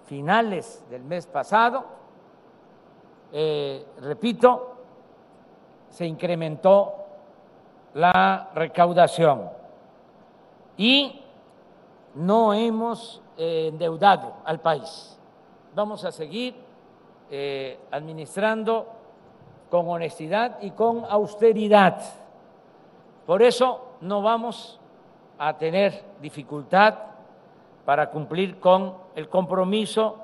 finales 0.06 0.84
del 0.90 1.02
mes 1.02 1.26
pasado, 1.26 1.84
eh, 3.32 3.84
repito, 4.00 4.76
se 5.90 6.06
incrementó 6.06 6.94
la 7.94 8.50
recaudación 8.54 9.50
y 10.76 11.22
no 12.14 12.54
hemos 12.54 13.20
eh, 13.36 13.68
endeudado 13.72 14.34
al 14.44 14.60
país 14.60 15.14
vamos 15.74 16.04
a 16.04 16.12
seguir 16.12 16.54
eh, 17.30 17.78
administrando 17.90 18.86
con 19.70 19.88
honestidad 19.88 20.62
y 20.62 20.70
con 20.70 21.04
austeridad. 21.08 22.00
Por 23.26 23.42
eso 23.42 23.96
no 24.00 24.22
vamos 24.22 24.78
a 25.38 25.56
tener 25.56 26.04
dificultad 26.20 26.94
para 27.84 28.10
cumplir 28.10 28.58
con 28.58 28.94
el 29.14 29.28
compromiso 29.28 30.18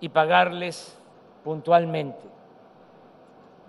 y 0.00 0.08
pagarles 0.08 0.98
puntualmente. 1.44 2.28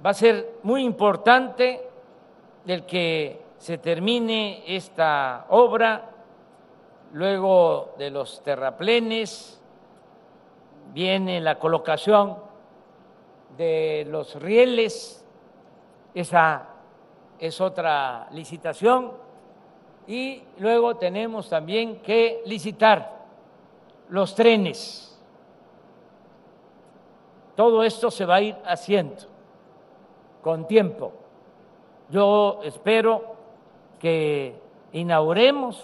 Va 0.06 0.12
a 0.12 0.14
ser 0.14 0.56
muy 0.64 0.84
importante 0.84 1.88
el 2.66 2.86
que 2.86 3.42
se 3.58 3.78
termine 3.78 4.64
esta 4.68 5.46
obra 5.50 6.10
luego 7.14 7.94
de 7.98 8.10
los 8.10 8.42
terraplenes, 8.44 9.62
viene 10.94 11.40
la 11.42 11.60
colocación 11.60 12.38
de 13.58 14.06
los 14.10 14.36
rieles, 14.42 15.26
esa 16.14 16.68
es 17.40 17.60
otra 17.60 18.28
licitación, 18.32 19.12
y 20.08 20.44
luego 20.58 20.96
tenemos 20.96 21.50
también 21.50 22.02
que 22.02 22.42
licitar 22.46 23.21
los 24.12 24.36
trenes. 24.36 25.20
Todo 27.56 27.82
esto 27.84 28.12
se 28.12 28.26
va 28.26 28.36
a 28.36 28.42
ir 28.42 28.56
haciendo 28.66 29.24
con 30.42 30.68
tiempo. 30.68 31.14
Yo 32.10 32.60
espero 32.64 33.36
que 33.98 34.62
inauguremos 34.92 35.84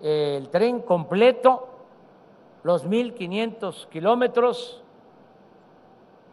el 0.00 0.48
tren 0.48 0.80
completo 0.80 1.68
los 2.62 2.86
1.500 2.86 3.88
kilómetros 3.88 4.82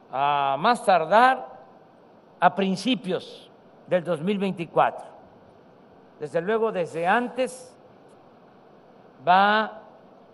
a 0.10 0.56
más 0.58 0.86
tardar 0.86 1.48
a 2.40 2.56
principios 2.56 3.52
del 3.88 4.06
2024. 4.06 5.06
Desde 6.20 6.40
luego, 6.40 6.72
desde 6.72 7.06
antes 7.06 7.76
va 9.28 9.83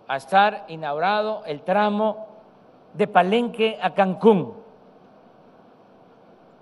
a 0.10 0.17
estar 0.17 0.65
inaugurado 0.69 1.43
el 1.45 1.62
tramo 1.62 2.28
de 2.95 3.08
Palenque 3.08 3.78
a 3.80 3.93
Cancún, 3.93 4.56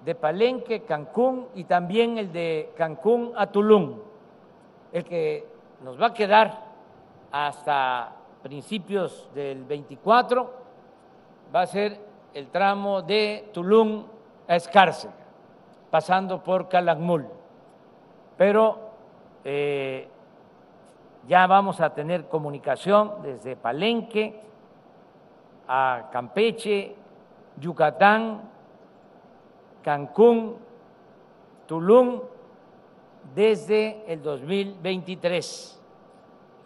de 0.04 0.16
Palenque, 0.16 0.84
Cancún 0.84 1.48
y 1.56 1.64
también 1.64 2.18
el 2.18 2.34
de 2.34 2.74
Cancún 2.76 3.32
a 3.38 3.48
Tulum, 3.48 4.00
el 4.92 5.06
que 5.06 5.48
nos 5.82 6.00
va 6.00 6.08
a 6.08 6.14
quedar 6.14 6.66
hasta 7.32 8.12
principios 8.44 9.30
del 9.34 9.64
24 9.64 10.54
va 11.56 11.62
a 11.62 11.68
ser 11.68 11.98
el 12.34 12.50
tramo 12.50 13.02
de 13.02 13.50
Tulum 13.54 14.04
a 14.46 14.58
Escárcega, 14.58 15.14
pasando 15.90 16.44
por 16.44 16.68
Calakmul. 16.68 17.28
Pero 18.36 18.78
eh, 19.46 20.10
ya 21.28 21.46
vamos 21.46 21.82
a 21.82 21.94
tener 21.94 22.28
comunicación 22.28 23.22
desde 23.22 23.56
Palenque 23.56 24.42
a 25.68 26.10
Campeche, 26.12 26.96
Yucatán, 27.60 28.42
Cancún, 29.84 30.56
Tulum, 31.66 32.22
desde 33.36 34.04
el 34.08 34.22
2023 34.22 35.82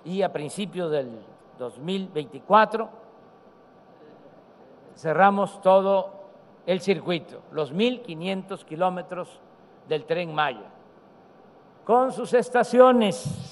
y 0.05 0.21
a 0.21 0.31
principios 0.31 0.91
del 0.91 1.19
2024 1.57 2.89
cerramos 4.95 5.61
todo 5.61 6.21
el 6.67 6.81
circuito, 6.81 7.41
los 7.51 7.73
1.500 7.73 8.63
kilómetros 8.65 9.39
del 9.87 10.05
tren 10.05 10.33
Maya, 10.33 10.69
con 11.83 12.11
sus 12.11 12.33
estaciones, 12.33 13.50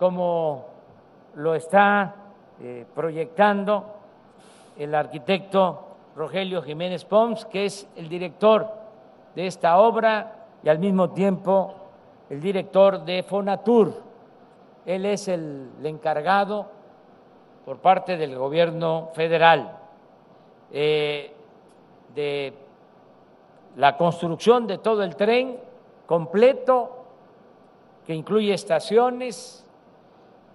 como 0.00 0.64
lo 1.34 1.54
está 1.54 2.14
eh, 2.58 2.86
proyectando 2.94 3.84
el 4.78 4.94
arquitecto 4.94 5.88
Rogelio 6.16 6.62
Jiménez 6.62 7.04
Pons, 7.04 7.44
que 7.44 7.66
es 7.66 7.86
el 7.96 8.08
director 8.08 8.66
de 9.34 9.46
esta 9.46 9.78
obra 9.78 10.46
y 10.64 10.70
al 10.70 10.78
mismo 10.78 11.10
tiempo 11.10 11.74
el 12.30 12.40
director 12.40 13.04
de 13.04 13.22
Fonatur. 13.22 13.92
Él 14.86 15.04
es 15.04 15.28
el, 15.28 15.68
encargado 15.84 16.66
por 17.66 17.76
parte 17.80 18.16
del 18.16 18.34
gobierno 18.36 19.10
federal 19.12 19.76
eh, 20.72 21.30
de 22.14 22.54
la 23.76 23.98
construcción 23.98 24.66
de 24.66 24.78
todo 24.78 25.02
el 25.02 25.14
tren 25.14 25.58
completo, 26.06 27.04
que 28.06 28.14
incluye 28.14 28.54
estaciones 28.54 29.59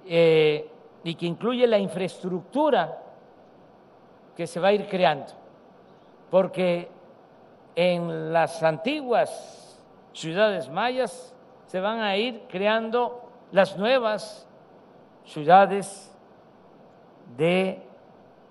eh, 0.06 0.70
y 1.04 1.16
que 1.16 1.26
incluye 1.26 1.68
la 1.68 1.78
infraestructura 1.78 3.02
que 4.36 4.48
se 4.48 4.60
va 4.60 4.70
a 4.70 4.74
ir 4.74 4.88
creando, 4.88 5.34
porque 6.30 6.90
en 7.76 8.34
las 8.34 8.64
antiguas 8.64 9.82
ciudades 10.14 10.70
mayas 10.70 11.34
se 11.68 11.80
van 11.80 12.00
a 12.00 12.16
ir 12.16 12.44
creando 12.50 13.22
las 13.52 13.78
nuevas 13.78 14.48
ciudades 15.26 16.12
de 17.38 17.82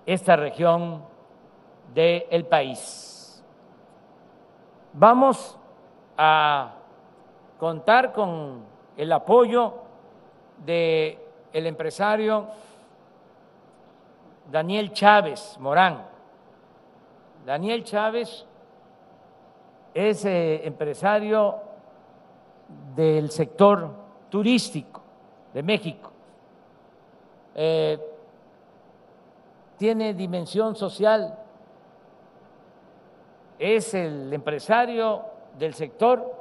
esta 0.05 0.35
región 0.35 1.03
del 1.93 2.45
país. 2.45 3.43
Vamos 4.93 5.57
a 6.17 6.73
contar 7.59 8.13
con 8.13 8.63
el 8.97 9.11
apoyo 9.11 9.73
del 10.65 11.17
el 11.55 11.67
empresario 11.67 12.47
Daniel 14.51 14.91
Chávez 14.91 15.57
Morán. 15.57 16.05
Daniel 17.45 17.85
Chávez 17.85 18.45
es 19.93 20.25
eh, 20.25 20.67
empresario 20.67 21.55
del 22.93 23.29
sector 23.31 23.89
turístico 24.29 25.01
de 25.53 25.63
México. 25.63 26.11
Eh, 27.55 27.97
tiene 29.77 30.13
dimensión 30.13 30.75
social, 30.75 31.39
es 33.57 33.93
el 33.93 34.33
empresario 34.33 35.23
del 35.57 35.73
sector 35.73 36.35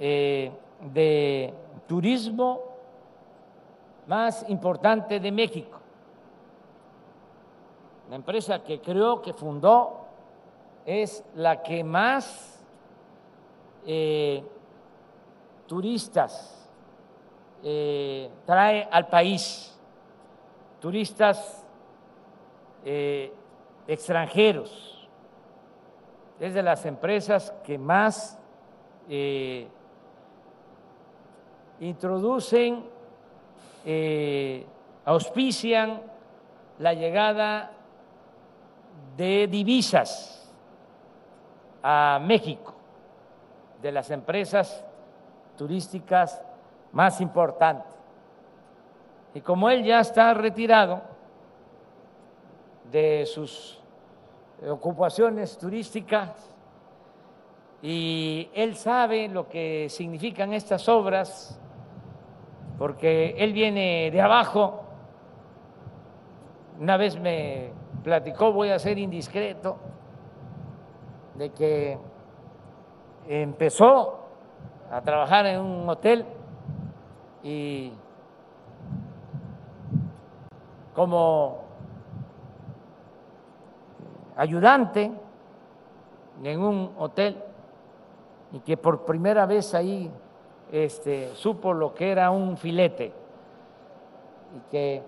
eh, 0.00 0.50
de 0.92 1.54
turismo 1.86 2.67
más 4.08 4.44
importante 4.48 5.20
de 5.20 5.30
México. 5.30 5.78
La 8.08 8.16
empresa 8.16 8.64
que 8.64 8.80
creó, 8.80 9.20
que 9.20 9.34
fundó 9.34 10.06
es 10.86 11.22
la 11.34 11.62
que 11.62 11.84
más 11.84 12.58
eh, 13.86 14.42
turistas 15.66 16.66
eh, 17.62 18.30
trae 18.46 18.88
al 18.90 19.08
país, 19.08 19.78
turistas 20.80 21.66
eh, 22.86 23.30
extranjeros. 23.86 25.06
Es 26.40 26.54
de 26.54 26.62
las 26.62 26.86
empresas 26.86 27.52
que 27.64 27.76
más 27.76 28.38
introducen, 31.80 32.84
auspician 35.04 36.02
la 36.78 36.94
llegada 36.94 37.72
de 39.16 39.46
divisas 39.48 40.52
a 41.82 42.20
México, 42.22 42.74
de 43.82 43.92
las 43.92 44.10
empresas 44.10 44.84
turísticas 45.56 46.42
más 46.92 47.20
importantes. 47.20 47.92
Y 49.34 49.40
como 49.40 49.68
él 49.70 49.84
ya 49.84 50.00
está 50.00 50.34
retirado 50.34 51.02
de 52.90 53.26
sus 53.26 53.78
ocupaciones 54.66 55.58
turísticas 55.58 56.30
y 57.82 58.48
él 58.54 58.74
sabe 58.76 59.28
lo 59.28 59.48
que 59.48 59.88
significan 59.88 60.52
estas 60.52 60.88
obras, 60.88 61.60
porque 62.78 63.34
él 63.38 63.52
viene 63.52 64.10
de 64.12 64.20
abajo, 64.20 64.84
una 66.78 66.96
vez 66.96 67.18
me 67.18 67.72
platicó, 68.04 68.52
voy 68.52 68.70
a 68.70 68.78
ser 68.78 68.98
indiscreto, 68.98 69.76
de 71.34 71.50
que 71.50 71.98
empezó 73.28 74.20
a 74.90 75.00
trabajar 75.02 75.46
en 75.46 75.60
un 75.60 75.88
hotel 75.88 76.24
y 77.42 77.92
como 80.94 81.64
ayudante 84.36 85.12
en 86.42 86.60
un 86.60 86.92
hotel 86.98 87.42
y 88.52 88.60
que 88.60 88.76
por 88.76 89.04
primera 89.04 89.46
vez 89.46 89.74
ahí 89.74 90.10
este, 90.72 91.34
supo 91.34 91.72
lo 91.72 91.94
que 91.94 92.10
era 92.10 92.30
un 92.30 92.56
filete 92.56 93.12
y 94.56 94.70
que 94.70 95.02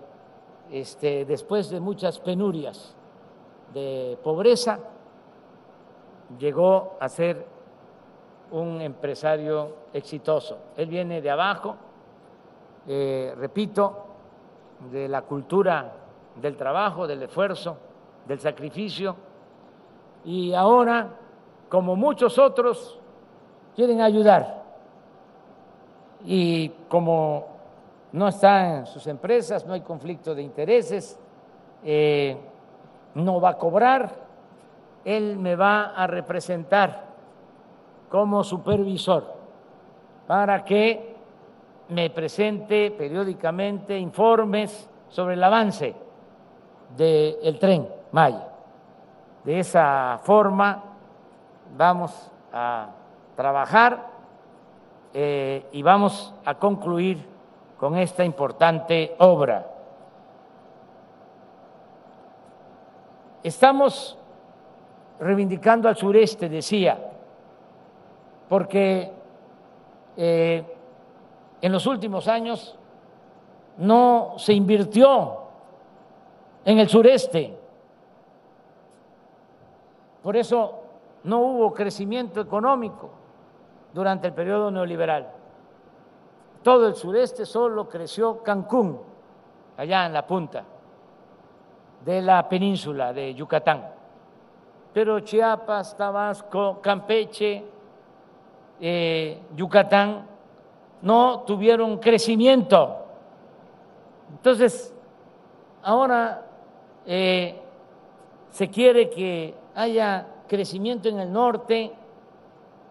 este, 0.71 1.25
después 1.25 1.69
de 1.69 1.79
muchas 1.79 2.19
penurias 2.19 2.95
de 3.73 4.17
pobreza, 4.23 4.79
llegó 6.37 6.97
a 6.99 7.09
ser 7.09 7.45
un 8.51 8.81
empresario 8.81 9.75
exitoso. 9.93 10.57
Él 10.77 10.87
viene 10.87 11.21
de 11.21 11.29
abajo, 11.29 11.75
eh, 12.87 13.33
repito, 13.37 14.05
de 14.91 15.07
la 15.07 15.21
cultura 15.23 15.93
del 16.35 16.57
trabajo, 16.57 17.07
del 17.07 17.23
esfuerzo, 17.23 17.77
del 18.27 18.39
sacrificio, 18.39 19.15
y 20.23 20.53
ahora, 20.53 21.09
como 21.69 21.95
muchos 21.95 22.37
otros, 22.37 22.99
quieren 23.75 24.01
ayudar. 24.01 24.60
Y 26.25 26.69
como 26.87 27.47
no 28.11 28.27
está 28.27 28.77
en 28.77 28.85
sus 28.85 29.07
empresas, 29.07 29.65
no 29.65 29.73
hay 29.73 29.81
conflicto 29.81 30.35
de 30.35 30.41
intereses, 30.41 31.17
eh, 31.83 32.37
no 33.15 33.41
va 33.41 33.49
a 33.49 33.57
cobrar, 33.57 34.11
él 35.03 35.37
me 35.37 35.55
va 35.55 35.95
a 35.95 36.07
representar 36.07 37.05
como 38.09 38.43
supervisor 38.43 39.33
para 40.27 40.63
que 40.63 41.15
me 41.89 42.09
presente 42.09 42.91
periódicamente 42.91 43.97
informes 43.97 44.89
sobre 45.09 45.33
el 45.35 45.43
avance 45.43 45.93
del 46.95 47.57
tren 47.59 47.87
Maya. 48.11 48.47
De 49.43 49.59
esa 49.59 50.19
forma 50.23 50.83
vamos 51.75 52.31
a 52.53 52.89
trabajar 53.35 54.10
eh, 55.13 55.65
y 55.71 55.81
vamos 55.81 56.33
a 56.45 56.55
concluir 56.55 57.25
con 57.77 57.97
esta 57.97 58.23
importante 58.23 59.15
obra. 59.19 59.67
Estamos 63.43 64.17
reivindicando 65.19 65.89
al 65.89 65.97
sureste, 65.97 66.47
decía, 66.47 67.11
porque 68.47 69.11
eh, 70.15 70.63
en 71.61 71.71
los 71.71 71.85
últimos 71.87 72.27
años 72.27 72.77
no 73.77 74.35
se 74.37 74.53
invirtió 74.53 75.39
en 76.63 76.79
el 76.79 76.87
sureste. 76.87 77.57
Por 80.23 80.37
eso 80.37 80.79
no 81.23 81.39
hubo 81.39 81.73
crecimiento 81.73 82.39
económico 82.39 83.20
durante 83.93 84.27
el 84.27 84.33
periodo 84.33 84.71
neoliberal 84.71 85.41
todo 86.63 86.87
el 86.87 86.95
sureste 86.95 87.45
solo 87.45 87.89
creció 87.89 88.43
Cancún, 88.43 88.99
allá 89.77 90.05
en 90.05 90.13
la 90.13 90.25
punta 90.25 90.63
de 92.05 92.21
la 92.21 92.47
península 92.47 93.13
de 93.13 93.33
Yucatán. 93.33 93.89
Pero 94.93 95.21
Chiapas, 95.21 95.95
Tabasco, 95.95 96.79
Campeche, 96.81 97.63
eh, 98.79 99.39
Yucatán 99.55 100.27
no 101.01 101.41
tuvieron 101.47 101.97
crecimiento. 101.97 102.97
Entonces, 104.29 104.93
ahora 105.81 106.45
eh, 107.05 107.59
se 108.51 108.69
quiere 108.69 109.09
que 109.09 109.55
haya 109.73 110.27
crecimiento 110.47 111.09
en 111.09 111.19
el 111.19 111.31
norte, 111.31 111.93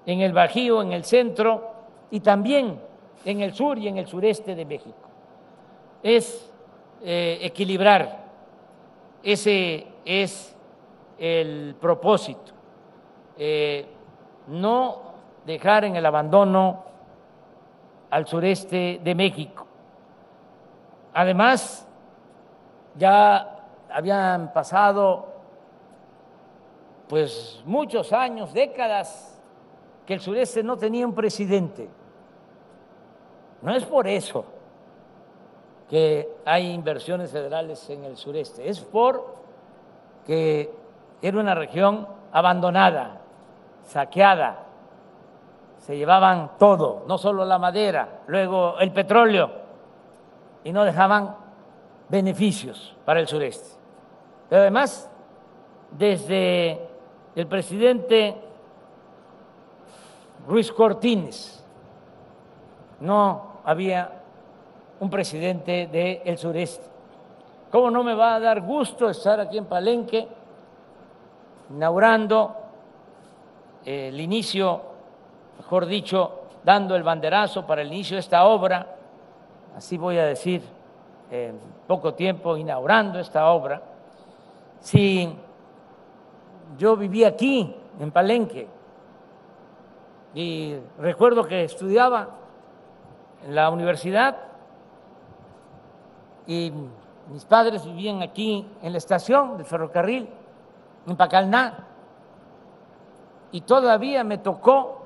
en 0.06 0.20
el 0.20 0.32
Bajío, 0.32 0.82
en 0.82 0.92
el 0.92 1.04
centro 1.04 1.70
y 2.10 2.20
también 2.20 2.80
en 3.24 3.40
el 3.40 3.54
sur 3.54 3.78
y 3.78 3.88
en 3.88 3.98
el 3.98 4.06
sureste 4.06 4.54
de 4.54 4.64
México. 4.64 5.08
Es 6.02 6.50
eh, 7.02 7.38
equilibrar, 7.42 8.24
ese 9.22 9.86
es 10.04 10.56
el 11.18 11.74
propósito, 11.80 12.52
eh, 13.36 13.86
no 14.48 15.02
dejar 15.44 15.84
en 15.84 15.96
el 15.96 16.06
abandono 16.06 16.84
al 18.10 18.26
sureste 18.26 19.00
de 19.02 19.14
México. 19.14 19.66
Además, 21.12 21.86
ya 22.96 23.66
habían 23.92 24.52
pasado 24.52 25.28
pues 27.08 27.60
muchos 27.64 28.12
años, 28.12 28.52
décadas, 28.52 29.39
que 30.10 30.14
el 30.14 30.20
sureste 30.20 30.64
no 30.64 30.76
tenía 30.76 31.06
un 31.06 31.14
presidente. 31.14 31.88
No 33.62 33.72
es 33.72 33.84
por 33.84 34.08
eso 34.08 34.44
que 35.88 36.28
hay 36.44 36.72
inversiones 36.72 37.30
federales 37.30 37.88
en 37.90 38.02
el 38.02 38.16
sureste, 38.16 38.68
es 38.68 38.80
por 38.80 39.36
que 40.26 40.68
era 41.22 41.38
una 41.38 41.54
región 41.54 42.08
abandonada, 42.32 43.20
saqueada, 43.84 44.64
se 45.78 45.96
llevaban 45.96 46.58
todo, 46.58 47.04
no 47.06 47.16
solo 47.16 47.44
la 47.44 47.60
madera, 47.60 48.22
luego 48.26 48.80
el 48.80 48.90
petróleo, 48.90 49.48
y 50.64 50.72
no 50.72 50.82
dejaban 50.82 51.36
beneficios 52.08 52.96
para 53.04 53.20
el 53.20 53.28
sureste. 53.28 53.78
Pero 54.48 54.62
además, 54.62 55.08
desde 55.92 56.88
el 57.36 57.46
presidente 57.46 58.49
Ruiz 60.46 60.72
Cortines, 60.72 61.64
no 63.00 63.60
había 63.64 64.10
un 65.00 65.10
presidente 65.10 65.86
del 65.86 66.38
sureste. 66.38 66.84
¿Cómo 67.70 67.90
no 67.90 68.02
me 68.02 68.14
va 68.14 68.34
a 68.34 68.40
dar 68.40 68.60
gusto 68.60 69.08
estar 69.08 69.38
aquí 69.40 69.58
en 69.58 69.66
Palenque 69.66 70.26
inaugurando 71.70 72.56
eh, 73.84 74.08
el 74.08 74.20
inicio, 74.20 74.82
mejor 75.58 75.86
dicho, 75.86 76.40
dando 76.64 76.96
el 76.96 77.02
banderazo 77.02 77.66
para 77.66 77.82
el 77.82 77.88
inicio 77.88 78.16
de 78.16 78.20
esta 78.20 78.44
obra, 78.44 78.96
así 79.76 79.96
voy 79.96 80.18
a 80.18 80.26
decir, 80.26 80.62
en 81.30 81.58
poco 81.86 82.14
tiempo 82.14 82.56
inaugurando 82.56 83.20
esta 83.20 83.50
obra, 83.50 83.80
si 84.80 85.32
yo 86.76 86.96
viví 86.96 87.24
aquí, 87.24 87.74
en 88.00 88.10
Palenque, 88.10 88.66
y 90.34 90.76
recuerdo 90.98 91.44
que 91.44 91.64
estudiaba 91.64 92.28
en 93.44 93.54
la 93.54 93.70
universidad 93.70 94.36
y 96.46 96.72
mis 97.30 97.44
padres 97.44 97.84
vivían 97.84 98.22
aquí 98.22 98.66
en 98.82 98.92
la 98.92 98.98
estación 98.98 99.56
del 99.56 99.66
ferrocarril, 99.66 100.28
en 101.06 101.16
Pacalná, 101.16 101.86
y 103.52 103.60
todavía 103.62 104.24
me 104.24 104.38
tocó 104.38 105.02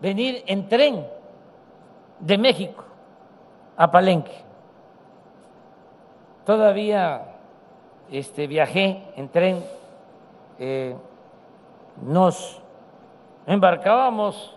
venir 0.00 0.42
en 0.46 0.68
tren 0.68 1.06
de 2.18 2.38
México 2.38 2.84
a 3.76 3.90
Palenque. 3.90 4.42
Todavía 6.44 7.36
este, 8.10 8.46
viajé 8.46 9.12
en 9.16 9.28
tren, 9.28 9.64
eh, 10.58 10.94
nos 12.02 12.63
embarcábamos, 13.46 14.56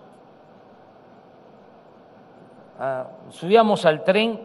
ah, 2.80 3.08
subíamos 3.30 3.86
al 3.86 4.04
tren 4.04 4.41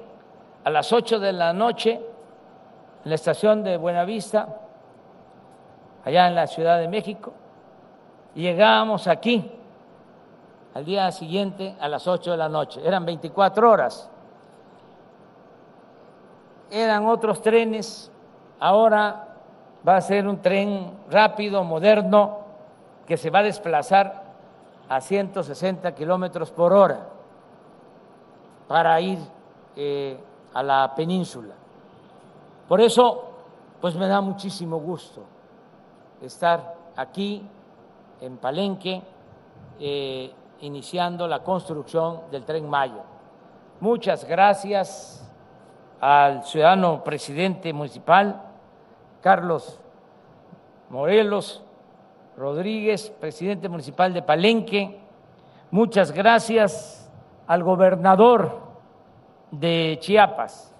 a 0.64 0.70
las 0.70 0.92
8 0.92 1.18
de 1.18 1.32
la 1.32 1.52
noche 1.52 2.00
en 3.04 3.08
la 3.08 3.14
estación 3.14 3.62
de 3.62 3.76
Buenavista, 3.76 4.48
allá 6.04 6.28
en 6.28 6.34
la 6.34 6.46
Ciudad 6.46 6.78
de 6.78 6.88
México, 6.88 7.32
y 8.34 8.42
llegábamos 8.42 9.06
aquí 9.08 9.50
al 10.74 10.84
día 10.84 11.10
siguiente 11.12 11.76
a 11.80 11.88
las 11.88 12.06
8 12.06 12.30
de 12.32 12.36
la 12.36 12.48
noche. 12.48 12.80
Eran 12.84 13.04
24 13.04 13.70
horas. 13.70 14.10
Eran 16.70 17.06
otros 17.06 17.42
trenes, 17.42 18.10
ahora 18.58 19.28
va 19.86 19.96
a 19.96 20.00
ser 20.00 20.26
un 20.26 20.40
tren 20.40 20.90
rápido, 21.10 21.62
moderno, 21.64 22.38
que 23.06 23.18
se 23.18 23.28
va 23.28 23.40
a 23.40 23.42
desplazar 23.42 24.21
a 24.88 25.00
160 25.00 25.94
kilómetros 25.94 26.50
por 26.50 26.72
hora 26.72 27.08
para 28.68 29.00
ir 29.00 29.18
eh, 29.76 30.18
a 30.54 30.62
la 30.62 30.94
península. 30.94 31.54
Por 32.68 32.80
eso, 32.80 33.24
pues 33.80 33.94
me 33.96 34.06
da 34.06 34.20
muchísimo 34.20 34.78
gusto 34.78 35.22
estar 36.20 36.74
aquí 36.96 37.46
en 38.20 38.36
Palenque, 38.36 39.02
eh, 39.80 40.32
iniciando 40.60 41.26
la 41.26 41.42
construcción 41.42 42.22
del 42.30 42.44
tren 42.44 42.68
Maya. 42.68 43.02
Muchas 43.80 44.24
gracias 44.24 45.28
al 46.00 46.44
ciudadano 46.44 47.02
presidente 47.02 47.72
municipal, 47.72 48.40
Carlos 49.20 49.78
Morelos 50.88 51.62
Rodríguez, 52.36 53.10
presidente 53.20 53.68
municipal 53.68 54.14
de 54.14 54.22
Palenque. 54.22 54.98
Muchas 55.70 56.12
gracias 56.12 57.10
al 57.46 57.62
gobernador 57.62 58.60
de 59.50 59.98
Chiapas, 60.00 60.74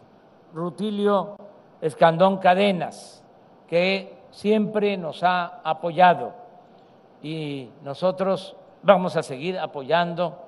Rutilio 0.55 1.37
Escandón 1.81 2.39
Cadenas, 2.39 3.23
que 3.67 4.19
siempre 4.31 4.97
nos 4.97 5.23
ha 5.23 5.61
apoyado 5.63 6.33
y 7.23 7.71
nosotros 7.83 8.57
vamos 8.83 9.17
a 9.17 9.23
seguir 9.23 9.59
apoyando 9.59 10.39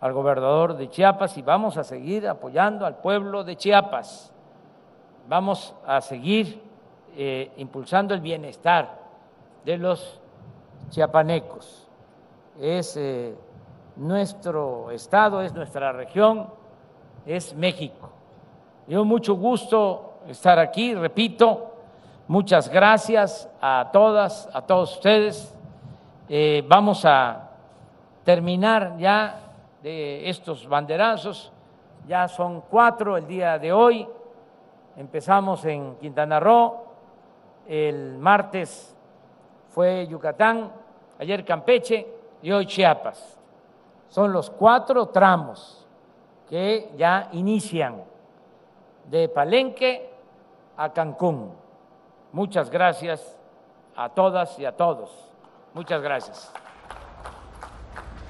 al 0.00 0.12
gobernador 0.12 0.76
de 0.76 0.90
Chiapas 0.90 1.38
y 1.38 1.42
vamos 1.42 1.76
a 1.76 1.84
seguir 1.84 2.28
apoyando 2.28 2.84
al 2.84 2.96
pueblo 2.96 3.44
de 3.44 3.56
Chiapas. 3.56 4.32
Vamos 5.28 5.74
a 5.86 6.00
seguir 6.00 6.62
eh, 7.16 7.52
impulsando 7.56 8.12
el 8.12 8.20
bienestar 8.20 8.98
de 9.64 9.78
los 9.78 10.21
chiapanecos. 10.92 11.88
Es 12.60 12.96
eh, 12.98 13.34
nuestro 13.96 14.90
estado, 14.90 15.40
es 15.40 15.52
nuestra 15.54 15.90
región, 15.90 16.48
es 17.24 17.54
México. 17.54 18.10
Yo 18.86 19.04
mucho 19.04 19.34
gusto 19.34 20.18
estar 20.28 20.58
aquí, 20.58 20.94
repito, 20.94 21.72
muchas 22.28 22.68
gracias 22.68 23.48
a 23.60 23.88
todas, 23.90 24.48
a 24.52 24.62
todos 24.62 24.96
ustedes. 24.96 25.56
Eh, 26.28 26.62
vamos 26.68 27.04
a 27.06 27.50
terminar 28.22 28.96
ya 28.98 29.40
de 29.82 30.28
estos 30.28 30.68
banderazos, 30.68 31.52
ya 32.06 32.28
son 32.28 32.62
cuatro 32.68 33.16
el 33.16 33.26
día 33.26 33.58
de 33.58 33.72
hoy, 33.72 34.06
empezamos 34.96 35.64
en 35.64 35.96
Quintana 35.96 36.38
Roo, 36.38 36.84
el 37.66 38.18
martes 38.18 38.94
fue 39.70 40.06
Yucatán, 40.06 40.70
ayer 41.22 41.44
Campeche 41.44 42.06
y 42.42 42.50
hoy 42.50 42.66
Chiapas. 42.66 43.38
Son 44.08 44.32
los 44.32 44.50
cuatro 44.50 45.06
tramos 45.06 45.86
que 46.48 46.90
ya 46.96 47.28
inician 47.32 48.02
de 49.08 49.28
Palenque 49.28 50.10
a 50.76 50.92
Cancún. 50.92 51.52
Muchas 52.32 52.68
gracias 52.70 53.38
a 53.94 54.08
todas 54.08 54.58
y 54.58 54.64
a 54.64 54.76
todos. 54.76 55.30
Muchas 55.74 56.02
gracias. 56.02 56.52